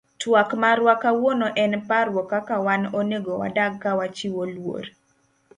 [0.21, 4.85] Twak marwa kawuono en parrouk kaka wan onego wadak kawachiwo luor.